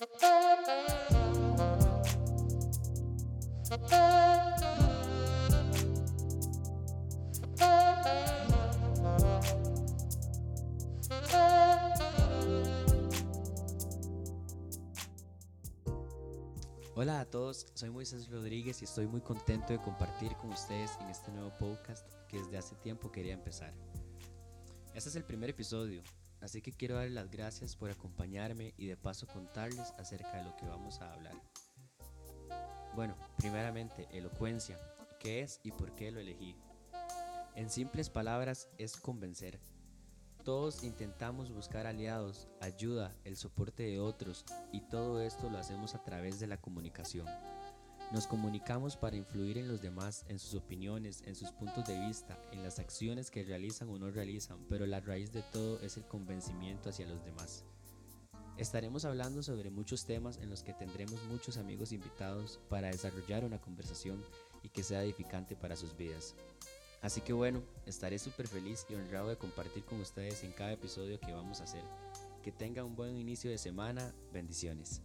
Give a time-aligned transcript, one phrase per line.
[0.00, 0.06] Hola
[17.20, 21.32] a todos, soy Moisés Rodríguez y estoy muy contento de compartir con ustedes en este
[21.32, 23.74] nuevo podcast que desde hace tiempo quería empezar.
[24.94, 26.04] Este es el primer episodio,
[26.40, 30.56] así que quiero darles las gracias por acompañarme y de paso contarles acerca de lo
[30.56, 31.34] que vamos a hablar.
[32.94, 34.78] Bueno, primeramente, elocuencia,
[35.20, 36.56] qué es y por qué lo elegí.
[37.54, 39.60] En simples palabras, es convencer
[40.48, 46.02] todos intentamos buscar aliados, ayuda, el soporte de otros y todo esto lo hacemos a
[46.02, 47.26] través de la comunicación.
[48.10, 52.42] Nos comunicamos para influir en los demás, en sus opiniones, en sus puntos de vista,
[52.52, 56.06] en las acciones que realizan o no realizan, pero la raíz de todo es el
[56.06, 57.66] convencimiento hacia los demás.
[58.56, 63.60] Estaremos hablando sobre muchos temas en los que tendremos muchos amigos invitados para desarrollar una
[63.60, 64.24] conversación
[64.62, 66.34] y que sea edificante para sus vidas.
[67.02, 71.20] Así que bueno, estaré súper feliz y honrado de compartir con ustedes en cada episodio
[71.20, 71.84] que vamos a hacer.
[72.42, 74.14] Que tengan un buen inicio de semana.
[74.32, 75.02] Bendiciones.